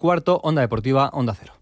[0.00, 1.52] Cuarto, Onda Deportiva, Onda Cero.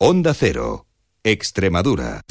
[0.00, 0.86] Onda Cero,
[1.22, 2.22] Extremadura.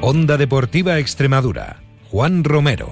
[0.00, 1.82] Onda Deportiva Extremadura.
[2.10, 2.88] Juan Romero.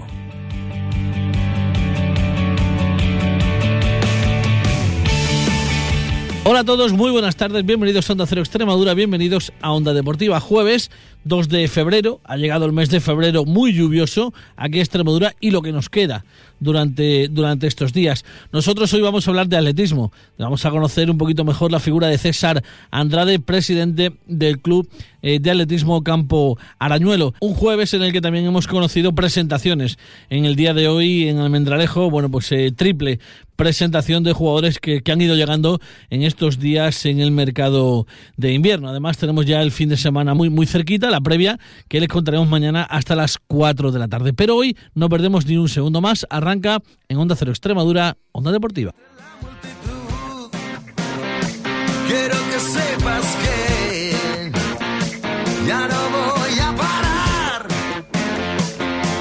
[6.48, 10.38] Hola a todos, muy buenas tardes, bienvenidos a Onda Cero Extremadura, bienvenidos a Onda Deportiva.
[10.38, 10.92] Jueves
[11.26, 15.50] 2 de febrero, ha llegado el mes de febrero muy lluvioso aquí en Extremadura y
[15.50, 16.24] lo que nos queda
[16.60, 18.24] durante, durante estos días.
[18.52, 22.06] Nosotros hoy vamos a hablar de atletismo, vamos a conocer un poquito mejor la figura
[22.06, 22.62] de César
[22.92, 24.88] Andrade, presidente del Club
[25.22, 27.34] eh, de Atletismo Campo Arañuelo.
[27.40, 29.98] Un jueves en el que también hemos conocido presentaciones.
[30.30, 33.18] En el día de hoy en Almendralejo, bueno, pues eh, triple
[33.56, 38.06] presentación de jugadores que, que, han ido llegando en estos días en el mercado
[38.36, 38.90] de invierno.
[38.90, 42.48] Además, tenemos ya el fin de semana muy, muy cerquita, la previa, que les contaremos
[42.48, 44.34] mañana hasta las 4 de la tarde.
[44.34, 46.26] Pero hoy no perdemos ni un segundo más.
[46.28, 48.92] Arranca en Onda Cero Extremadura, Onda Deportiva.
[52.06, 54.52] Quiero que sepas que
[55.66, 57.66] ya no voy a parar,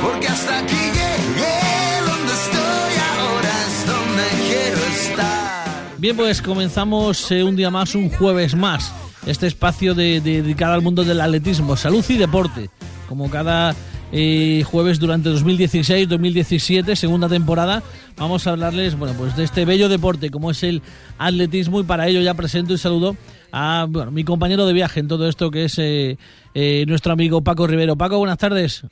[0.03, 1.57] porque hasta aquí llegué,
[2.05, 5.97] donde estoy ahora es donde quiero estar.
[5.97, 8.93] Bien, pues comenzamos eh, un día más, un jueves más,
[9.25, 12.69] este espacio de, de- dedicado al mundo del atletismo, salud y deporte,
[13.09, 13.75] como cada
[14.11, 17.83] eh, jueves durante 2016-2017, segunda temporada,
[18.17, 20.81] vamos a hablarles, bueno, pues de este bello deporte como es el
[21.17, 23.15] atletismo y para ello ya presento y saludo
[23.51, 26.17] a bueno, mi compañero de viaje en todo esto que es eh,
[26.53, 27.95] eh, nuestro amigo Paco Rivero.
[27.95, 28.83] Paco, buenas tardes.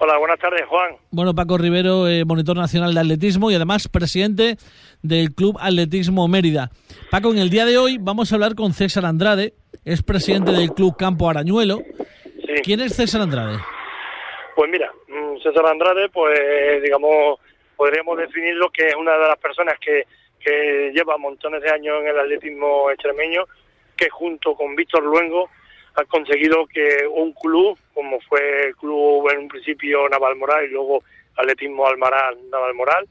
[0.00, 0.96] Hola, buenas tardes, Juan.
[1.10, 4.56] Bueno, Paco Rivero, eh, monitor nacional de atletismo y además presidente
[5.02, 6.70] del Club Atletismo Mérida.
[7.10, 10.70] Paco, en el día de hoy vamos a hablar con César Andrade, es presidente del
[10.70, 11.78] Club Campo Arañuelo.
[11.78, 12.62] Sí.
[12.62, 13.58] ¿Quién es César Andrade?
[14.54, 17.40] Pues mira, mm, César Andrade, pues digamos,
[17.76, 20.04] podríamos definirlo que es una de las personas que,
[20.38, 23.46] que lleva montones de años en el atletismo extremeño,
[23.96, 25.50] que junto con Víctor Luengo
[25.98, 31.02] ha conseguido que un club, como fue el club en un principio Navalmoral y luego
[31.36, 33.06] Atletismo Almaral Navalmoral,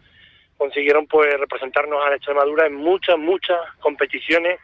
[0.57, 4.59] consiguieron pues representarnos a Extremadura en muchas, muchas competiciones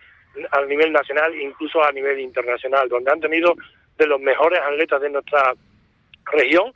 [0.51, 3.55] a nivel nacional e incluso a nivel internacional, donde han tenido
[3.97, 5.53] de los mejores atletas de nuestra
[6.31, 6.73] región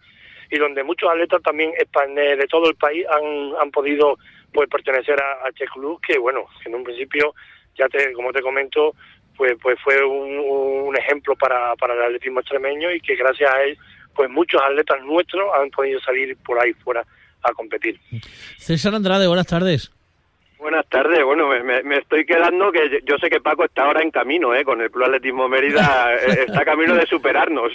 [0.51, 4.17] y donde muchos atletas también eh, de todo el país han, han podido
[4.53, 7.33] pues pertenecer a, a este club que bueno en un principio
[7.77, 8.93] ya te como te comento
[9.37, 10.39] pues pues fue un,
[10.87, 13.77] un ejemplo para, para el atletismo extremeño y que gracias a él
[14.15, 17.03] pues muchos atletas nuestros han podido salir por ahí fuera
[17.43, 17.99] a competir
[18.57, 19.91] César Andrade, buenas tardes.
[20.59, 21.23] Buenas tardes.
[21.23, 24.55] Bueno, me, me- me estoy quedando que yo- sé que Paco está ahora en camino,
[24.55, 24.63] ¿eh?
[24.63, 27.71] Con el Club Atletismo Mérida eh, está camino de superarnos.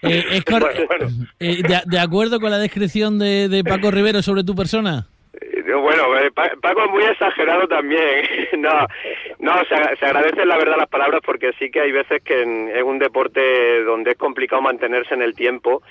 [0.00, 1.08] Eh, es Bueno, bueno.
[1.38, 5.08] eh, de, de acuerdo con la descripción de, de Paco Rivero sobre tu persona?
[5.78, 8.24] Bueno, eh, Pa- Paco es muy exagerado también.
[8.58, 8.86] No,
[9.38, 12.82] no, se agradecen la verdad las palabras porque sí que hay veces que en, es
[12.82, 15.82] un deporte donde es complicado mantenerse en el tiempo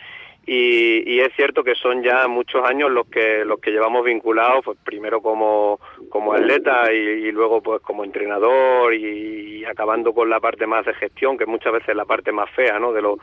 [0.51, 4.65] y, y es cierto que son ya muchos años los que los que llevamos vinculados,
[4.65, 5.79] pues primero como,
[6.09, 11.37] como atleta y, luego pues como entrenador y, acabando con la parte más de gestión,
[11.37, 12.91] que muchas veces es la parte más fea, ¿no?
[12.91, 13.19] De los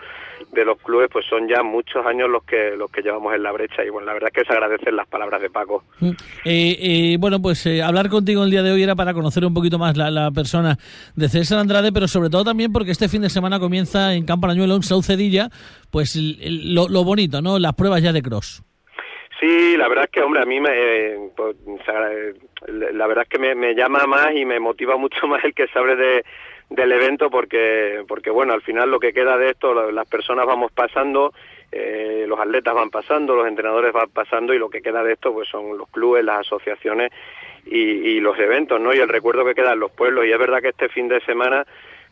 [0.53, 3.51] de los clubes, pues son ya muchos años los que los que llevamos en la
[3.51, 5.83] brecha y bueno, la verdad es que se agradecen las palabras de Paco.
[5.99, 6.11] Mm.
[6.45, 9.55] Eh, eh, bueno, pues eh, hablar contigo el día de hoy era para conocer un
[9.55, 10.79] poquito más la, la persona
[11.17, 14.47] de César Andrade, pero sobre todo también porque este fin de semana comienza en Campo
[14.47, 15.51] Arañuelo, en Saucedilla,
[15.97, 17.59] pues lo, lo bonito, ¿no?
[17.59, 18.63] Las pruebas ya de cross.
[19.41, 21.57] Sí, la verdad es que, hombre, a mí me, eh, pues,
[21.89, 22.35] eh,
[22.93, 25.79] la verdad es que me, llama más y me motiva mucho más el que se
[25.79, 26.25] hable de,
[26.69, 30.71] del evento porque, porque bueno, al final lo que queda de esto, las personas vamos
[30.71, 31.33] pasando,
[31.73, 35.33] eh, los atletas van pasando, los entrenadores van pasando y lo que queda de esto
[35.33, 37.11] pues son los clubes, las asociaciones
[37.65, 38.93] y, y los eventos, ¿no?
[38.93, 40.27] Y el recuerdo que queda en los pueblos.
[40.27, 41.65] Y es verdad que este fin de semana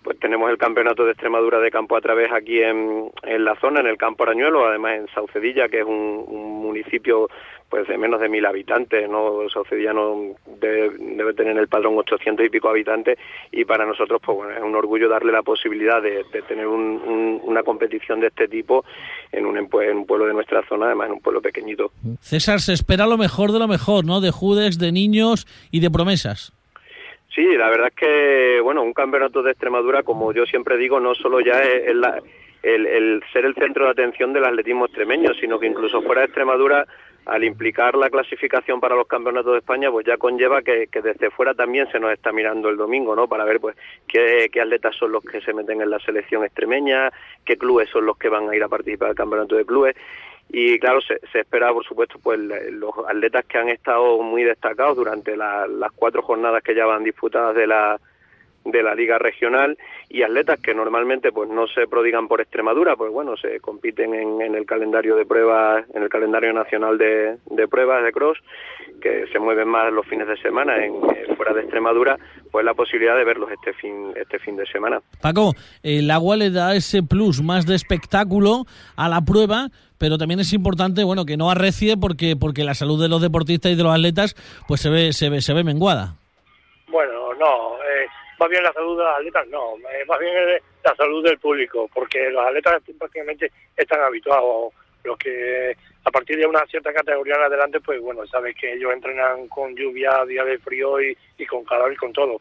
[0.04, 3.80] pues tenemos el campeonato de Extremadura de campo a través aquí en, en la zona,
[3.80, 7.28] en el campo Arañuelo, además en Saucedilla, que es un, un municipio
[7.70, 9.48] pues de menos de mil habitantes, ¿no?
[9.52, 13.18] Saucedilla no debe, debe tener en el padrón 800 y pico habitantes
[13.50, 17.40] y para nosotros pues bueno, es un orgullo darle la posibilidad de, tener un- un-
[17.42, 18.84] una competición de este tipo
[19.32, 21.90] en un, en un pueblo de nuestra zona, además en un pueblo pequeñito.
[22.20, 24.20] César, se espera lo mejor de lo mejor, ¿no?
[24.20, 26.52] De judes, de niños y de promesas.
[27.34, 31.14] Sí, la verdad es que, bueno, un campeonato de Extremadura, como yo siempre digo, no
[31.14, 32.22] solo ya es, la,
[32.62, 36.26] el, el ser el centro de atención del atletismo extremeño, sino que incluso fuera de
[36.26, 36.86] Extremadura
[37.26, 41.54] al implicar la clasificación para los campeonatos de España, pues ya conlleva que, desde fuera
[41.54, 43.26] también se nos está mirando el domingo, ¿no?
[43.28, 43.76] Para ver, pues,
[44.06, 47.10] qué, qué, atletas son los que se meten en la selección extremeña,
[47.44, 49.96] qué clubes son los que van a ir a participar del campeonato de clubes.
[50.50, 54.96] Y claro, se, se espera, por supuesto, pues los atletas que han estado muy destacados
[54.96, 57.98] durante la, las cuatro jornadas que ya van disputadas de la
[58.64, 59.76] de la liga regional
[60.08, 64.40] y atletas que normalmente pues no se prodigan por Extremadura, pues bueno, se compiten en,
[64.40, 68.38] en el calendario de pruebas, en el calendario nacional de, de, pruebas de cross,
[69.02, 72.16] que se mueven más los fines de semana en, eh, fuera de Extremadura,
[72.50, 75.00] pues la posibilidad de verlos este fin, este fin de semana.
[75.20, 75.52] Paco,
[75.82, 78.64] el agua le da ese plus más de espectáculo
[78.96, 79.68] a la prueba,
[79.98, 83.72] pero también es importante, bueno, que no arrecie porque, porque la salud de los deportistas
[83.72, 84.34] y de los atletas
[84.66, 86.16] pues se ve, se ve, se ve menguada.
[86.88, 88.06] Bueno, no, eh,
[88.38, 90.34] más bien la salud de los atletas, no, eh, más bien
[90.84, 94.72] la salud del público, porque los atletas prácticamente están habituados,
[95.04, 98.92] los que a partir de una cierta categoría en adelante, pues bueno, sabes que ellos
[98.92, 102.40] entrenan con lluvia, día de frío y, y con calor y con todo.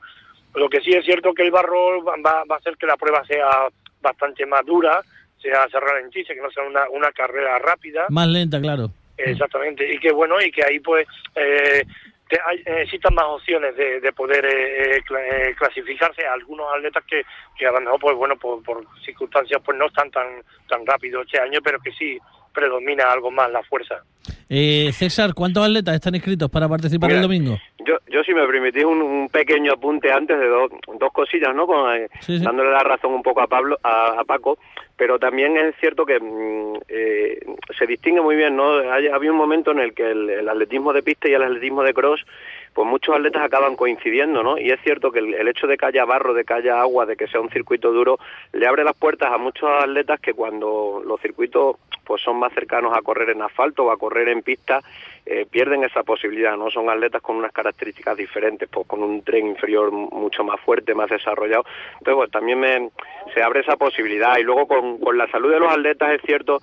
[0.55, 3.25] Lo que sí es cierto que el barro va, va a hacer que la prueba
[3.25, 3.69] sea
[4.01, 5.01] bastante más dura,
[5.41, 8.05] sea se ralentice, que no sea una, una carrera rápida.
[8.09, 8.89] Más lenta, claro.
[9.17, 11.83] Exactamente, y que bueno, y que ahí pues eh,
[12.29, 16.25] que hay, necesitan más opciones de, de poder eh, eh, clasificarse.
[16.25, 17.23] A algunos atletas que,
[17.57, 21.25] que a lo mejor pues bueno por, por circunstancias pues no están tan tan rápidos
[21.25, 22.19] este año pero que sí
[22.53, 24.03] predomina algo más la fuerza
[24.49, 27.57] eh, César ¿cuántos atletas están inscritos para participar Mira, el domingo?
[27.85, 31.65] Yo, yo si me permitís un, un pequeño apunte antes de dos, dos cosillas, ¿no?
[31.65, 32.43] Con, eh, Sí, sí.
[32.43, 34.57] dándole la razón un poco a Pablo, a, a Paco,
[34.95, 37.39] pero también es cierto que mm, eh,
[37.77, 38.77] se distingue muy bien, ¿no?
[38.91, 41.83] Hay, había un momento en el que el, el atletismo de pista y el atletismo
[41.83, 42.25] de cross
[42.73, 44.57] pues muchos atletas acaban coincidiendo, ¿no?
[44.57, 47.05] Y es cierto que el, el, hecho de que haya barro, de que haya agua,
[47.05, 48.17] de que sea un circuito duro,
[48.51, 52.95] le abre las puertas a muchos atletas que cuando los circuitos pues son más cercanos
[52.95, 54.81] a correr en asfalto o a correr en pista,
[55.25, 56.69] eh, pierden esa posibilidad, ¿no?
[56.69, 61.09] Son atletas con unas características diferentes, pues con un tren inferior mucho más fuerte, más
[61.09, 61.63] desarrollado.
[61.99, 62.89] Entonces, pues también me,
[63.33, 64.37] se abre esa posibilidad.
[64.37, 66.59] Y luego con, con la salud de los atletas es cierto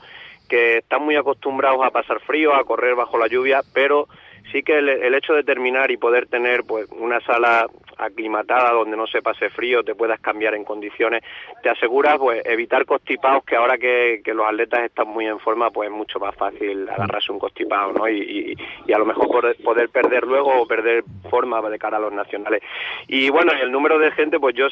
[0.49, 4.09] que están muy acostumbrados a pasar frío, a correr bajo la lluvia, pero
[4.51, 7.69] sí que el, el, hecho de terminar y poder tener pues una sala
[8.01, 11.23] aclimatada donde no se pase frío, te puedas cambiar en condiciones,
[11.63, 15.71] te asegura pues evitar constipados que ahora que, que los atletas están muy en forma
[15.71, 18.09] pues es mucho más fácil agarrarse un constipado, ¿no?
[18.09, 18.57] Y,
[18.87, 22.13] y, a lo mejor poder, poder, perder luego o perder forma de cara a los
[22.13, 22.63] nacionales.
[23.07, 24.67] Y bueno, el número de gente pues yo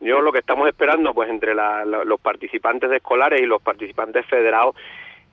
[0.00, 4.76] yo lo que estamos esperando pues entre la, los participantes escolares y los participantes federados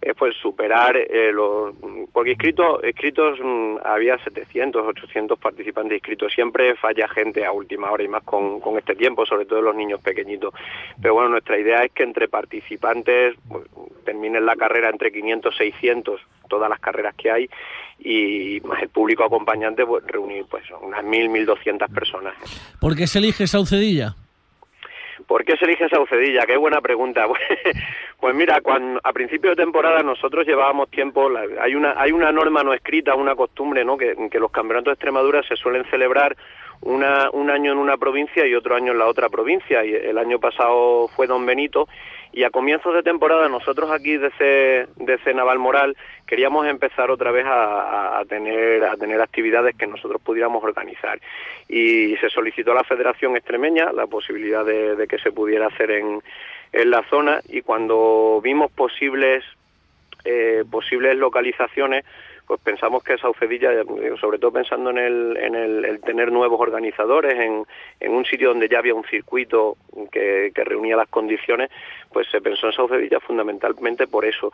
[0.01, 1.73] es pues superar eh, los
[2.11, 6.33] porque inscritos inscritos mmm, había 700 800 participantes inscritos.
[6.33, 9.75] Siempre falla gente a última hora y más con, con este tiempo sobre todo los
[9.75, 10.53] niños pequeñitos.
[11.01, 13.65] Pero bueno nuestra idea es que entre participantes pues,
[14.03, 17.49] terminen la carrera entre 500 600 todas las carreras que hay
[17.97, 22.35] y más el público acompañante pues reunir pues unas 1000 1200 personas.
[22.79, 24.15] ¿por qué se elige Saucedilla?
[25.27, 26.45] ¿Por qué se elige Saucedilla?
[26.45, 27.25] Qué buena pregunta.
[28.17, 31.29] Pues mira, cuando, a principio de temporada nosotros llevábamos tiempo,
[31.61, 33.97] hay una hay una norma no escrita, una costumbre, ¿no?
[33.97, 36.35] Que, que los campeonatos de Extremadura se suelen celebrar
[36.81, 39.83] una, un año en una provincia y otro año en la otra provincia.
[39.83, 41.87] Y el año pasado fue Don Benito.
[42.31, 45.95] Y a comienzos de temporada nosotros aquí desde, desde Navalmoral
[46.27, 51.19] queríamos empezar otra vez a, tener a tener actividades que nosotros pudiéramos organizar.
[51.69, 55.91] Y se solicitó a la Federación Extremeña la posibilidad de, de que se pudiera hacer
[55.91, 56.21] en,
[56.73, 57.39] en la zona.
[57.47, 59.45] Y cuando vimos posibles
[60.25, 62.03] eh, posibles localizaciones
[62.47, 63.71] pues pensamos que Saucedilla,
[64.19, 67.65] sobre todo pensando en el, en el, el tener nuevos organizadores, en,
[67.99, 69.77] en, un sitio donde ya había un circuito
[70.11, 71.71] que, que, reunía las condiciones,
[72.11, 74.51] pues se pensó en Saucedilla fundamentalmente por eso.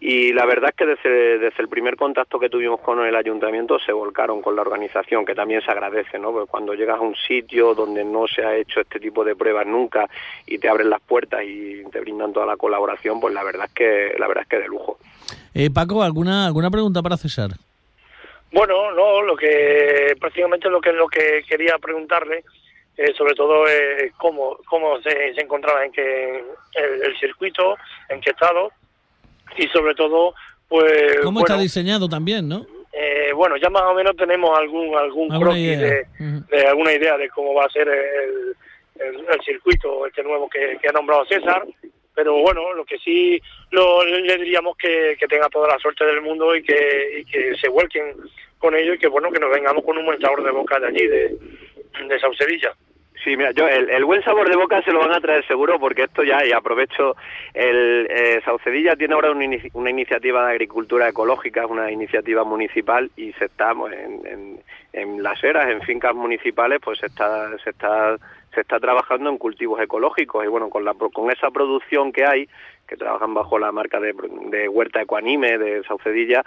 [0.00, 3.78] Y la verdad es que desde, desde el primer contacto que tuvimos con el ayuntamiento
[3.78, 6.32] se volcaron con la organización, que también se agradece, ¿no?
[6.32, 9.66] Porque cuando llegas a un sitio donde no se ha hecho este tipo de pruebas
[9.66, 10.06] nunca
[10.46, 13.72] y te abren las puertas y te brindan toda la colaboración, pues la verdad es
[13.72, 14.98] que, la verdad es que de lujo.
[15.54, 17.52] Eh, Paco, ¿alguna, ¿alguna pregunta para César?
[18.52, 22.44] Bueno, no, lo que prácticamente lo que lo que quería preguntarle,
[22.96, 27.76] eh, sobre todo eh, cómo cómo se, se encontraba en que el, el, circuito,
[28.08, 28.70] en qué estado
[29.56, 30.34] y sobre todo
[30.68, 32.66] pues cómo bueno, está diseñado también, ¿no?
[32.92, 36.46] Eh, bueno, ya más o menos tenemos algún algún croquis de, uh -huh.
[36.48, 38.56] de, alguna idea de cómo va a ser el,
[39.04, 41.64] el, el circuito este nuevo que, que ha nombrado César
[42.14, 46.22] pero bueno, lo que sí lo, le diríamos que, que tenga toda la suerte del
[46.22, 48.14] mundo y que, y que se vuelquen
[48.58, 50.86] con ello y que bueno, que nos vengamos con un buen sabor de boca de
[50.86, 51.36] allí, de,
[52.08, 52.72] de Saucedilla.
[53.24, 55.80] Sí, mira, yo el, el, buen sabor de boca se lo van a traer seguro
[55.80, 57.16] porque esto ya, y aprovecho,
[57.54, 63.32] el eh, Saucedilla tiene ahora una, una, iniciativa de agricultura ecológica, una iniciativa municipal y
[63.32, 64.60] se está pues, en, en,
[64.92, 68.18] en, las eras, en fincas municipales, pues se está, se está,
[68.54, 72.48] se está trabajando en cultivos ecológicos y bueno, con, la, con esa producción que hay,
[72.86, 74.14] que trabajan bajo la marca de,
[74.50, 76.44] de Huerta Ecuanime de Saucedilla,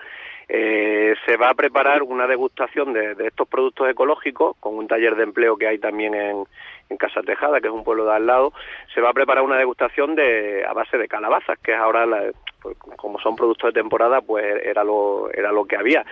[0.48, 5.16] eh, se va a preparar una degustación de, de, estos productos ecológicos con un taller
[5.16, 6.46] de empleo que hay también en,
[6.90, 8.54] en Casa Tejada, que es un pueblo de al lado.
[8.94, 12.32] Se va a preparar una degustación de a base de calabazas, que es ahora, la,
[12.62, 16.06] pues, como son productos de temporada, pues era lo, era lo que había.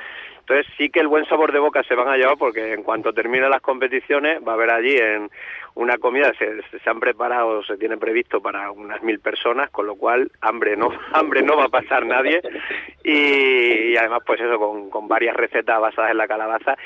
[0.47, 3.13] Entonces sí que el buen sabor de boca se van a llevar porque en cuanto
[3.13, 5.27] terminen las competiciones va a haber allí en
[5.73, 10.31] una comida, se, han preparado, se tiene previsto para unas mil personas, con lo cual
[10.41, 12.41] hambre no, hambre no va a pasar nadie.
[13.03, 16.77] Y, y además pues eso con, con varias recetas basadas en la calabaza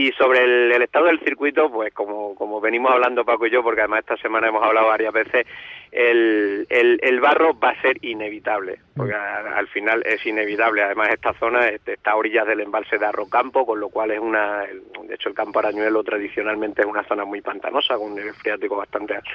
[0.00, 3.62] y sobre el, el, estado del circuito, pues como, como venimos hablando Paco y yo,
[3.62, 5.46] porque además esta semana hemos hablado varias veces,
[5.92, 10.82] el, el, el barro va a ser inevitable, porque a, al final es inevitable.
[10.82, 14.60] Además esta zona está a orillas del embalse de Arrocampo, con lo cual es una,
[14.60, 18.76] de hecho el campo arañuelo tradicionalmente es una zona muy pantanosa, con un nivel freático
[18.76, 19.30] bastante alto.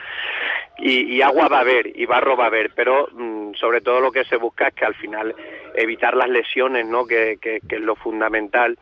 [0.80, 4.02] Y, y agua va a haber, y barro va a haber, pero mmm, sobre todo
[4.02, 5.36] lo que se busca es que al final
[5.76, 7.06] evitar las lesiones, ¿no?
[7.06, 8.80] que, que, que es lo fundamental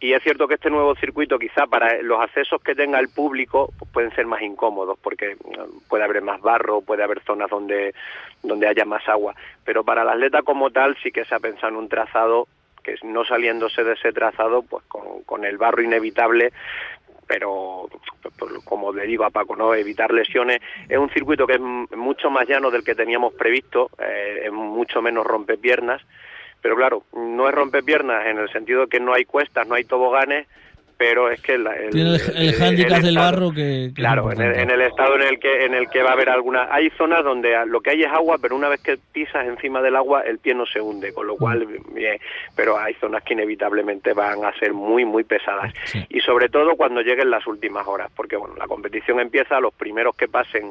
[0.00, 3.70] y es cierto que este nuevo circuito quizá para los accesos que tenga el público
[3.78, 5.36] pues pueden ser más incómodos porque
[5.88, 7.94] puede haber más barro, puede haber zonas donde,
[8.42, 11.68] donde haya más agua, pero para el atleta como tal sí que se ha pensado
[11.68, 12.48] en un trazado
[12.82, 16.52] que no saliéndose de ese trazado pues con, con el barro inevitable
[17.30, 17.88] pero
[18.64, 20.60] como le digo a Paco, no evitar lesiones.
[20.88, 25.00] Es un circuito que es mucho más llano del que teníamos previsto, eh, es mucho
[25.00, 26.02] menos rompepiernas,
[26.60, 29.84] pero claro, no es rompepiernas en el sentido de que no hay cuestas, no hay
[29.84, 30.46] toboganes,
[31.00, 34.30] pero es que el, el, tiene el, el, el hándicap del barro que, que claro
[34.30, 36.68] en el, en el, estado en el que en el que va a haber alguna
[36.70, 39.96] hay zonas donde lo que hay es agua pero una vez que pisas encima del
[39.96, 41.64] agua el pie no se hunde con lo cual
[41.94, 42.18] bien,
[42.54, 46.04] pero hay zonas que inevitablemente van a ser muy muy pesadas sí.
[46.10, 50.14] y sobre todo cuando lleguen las últimas horas porque bueno la competición empieza los primeros
[50.14, 50.70] que pasen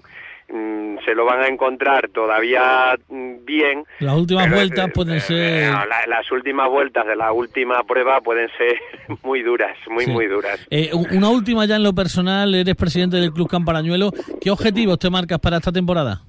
[0.49, 3.83] mmm, se lo van a encontrar todavía mm, bien.
[3.99, 5.71] Las últimas vueltas eh, pueden eh, ser...
[5.71, 8.79] La, las últimas vueltas de la última prueba pueden ser
[9.23, 10.11] muy duras, muy, sí.
[10.11, 10.67] muy duras.
[10.69, 14.11] Eh, una última ya en lo personal, eres presidente del Club Camparañuelo.
[14.41, 16.21] ¿Qué objetivos te marcas para esta temporada?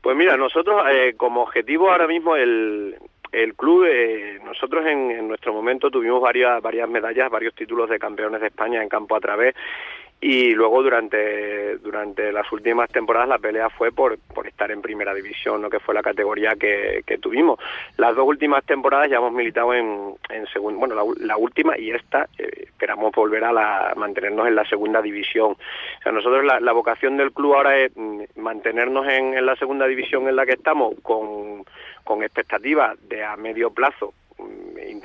[0.00, 2.94] Pues mira, nosotros eh, como objetivo ahora mismo el,
[3.32, 7.98] el club, eh, nosotros en, en, nuestro momento tuvimos varias, varias medallas, varios títulos de
[7.98, 9.54] campeones de España en campo a través
[10.20, 15.12] y luego durante durante las últimas temporadas la pelea fue por por estar en primera
[15.12, 17.58] división no que fue la categoría que, tuvimos.
[17.96, 21.90] Las dos últimas temporadas ya hemos militado en en segundo bueno la, la, última y
[21.90, 25.52] esta eh, esperamos volver a la mantenernos en la segunda división.
[25.52, 29.56] O sea nosotros la, la vocación del club ahora es mm, mantenernos en, en la
[29.56, 31.64] segunda división en la que estamos con
[32.04, 34.14] con expectativas de a medio plazo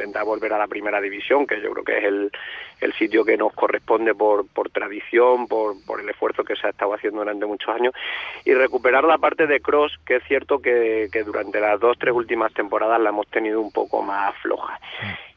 [0.01, 2.31] intentar volver a la primera división, que yo creo que es el,
[2.81, 6.71] el sitio que nos corresponde por, por tradición, por, por el esfuerzo que se ha
[6.71, 7.93] estado haciendo durante muchos años,
[8.43, 12.13] y recuperar la parte de cross, que es cierto que, que durante las dos, tres
[12.13, 14.79] últimas temporadas la hemos tenido un poco más floja.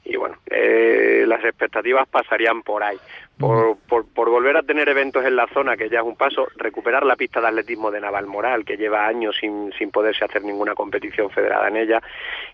[0.05, 2.99] Y bueno, eh, las expectativas pasarían por ahí.
[3.39, 6.47] Por, por, por, volver a tener eventos en la zona, que ya es un paso,
[6.57, 10.75] recuperar la pista de atletismo de Navalmoral, que lleva años sin, sin poderse hacer ninguna
[10.75, 12.01] competición federada en ella.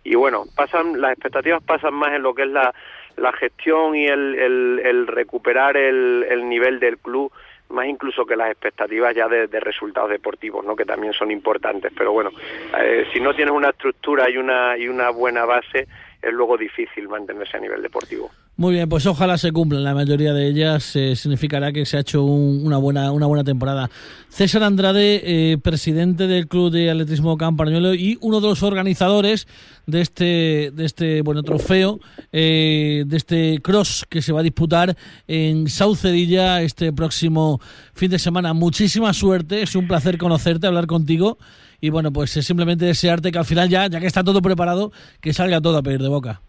[0.05, 2.73] Y bueno, pasan las expectativas pasan más en lo que es la,
[3.17, 7.31] la gestión y el, el, el recuperar el, el nivel del club
[7.71, 10.75] más incluso que las expectativas ya de, de, resultados deportivos, ¿no?
[10.75, 11.93] que también son importantes.
[11.97, 12.31] Pero bueno,
[12.77, 15.87] eh, si no tienes una estructura y una, y una buena base,
[16.23, 18.31] es luego difícil mantenerse a nivel deportivo.
[18.57, 20.95] Muy bien, pues ojalá se cumplan la mayoría de ellas.
[20.95, 23.91] Eh, significará que se ha hecho un, una buena una buena temporada.
[24.29, 29.49] César Andrade, eh, presidente del Club de Atletismo Campañuelo y uno de los organizadores
[29.87, 32.01] de este de este bueno trofeo,
[32.33, 34.95] eh, de este cross que se va a disputar
[35.27, 37.61] en Saucedilla este próximo
[37.95, 38.53] fin de semana.
[38.53, 41.39] Muchísima suerte, es un placer conocerte, hablar contigo
[41.81, 44.93] y bueno, pues es simplemente desearte que al final ya, ya que está todo preparado,
[45.21, 46.41] que salga todo a pedir de boca.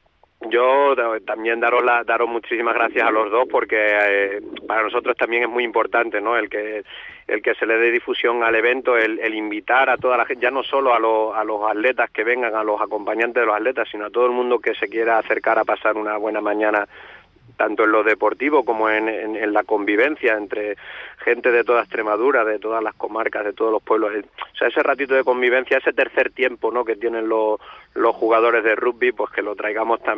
[0.50, 0.96] Yo
[1.26, 5.50] también daros, la, daros muchísimas gracias a los dos porque eh, para nosotros también es
[5.50, 6.84] muy importante no el que
[7.28, 10.44] el que se le dé difusión al evento, el, el invitar a toda la gente,
[10.44, 13.56] ya no solo a, lo, a los atletas que vengan, a los acompañantes de los
[13.56, 16.90] atletas, sino a todo el mundo que se quiera acercar a pasar una buena mañana
[17.62, 20.78] tanto en lo deportivo como en, en, la convivencia entre
[21.24, 24.14] gente de toda Extremadura, de todas las comarcas, de todos los pueblos.
[24.16, 26.84] O sea, ese ratito de convivencia, ese tercer tiempo ¿no?
[26.84, 27.60] que tienen los,
[27.94, 30.12] los jugadores de rugby, pues que lo traigamos también